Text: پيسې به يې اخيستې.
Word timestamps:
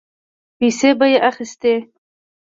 پيسې 0.57 0.89
به 0.97 1.05
يې 1.11 1.17
اخيستې. 1.29 1.73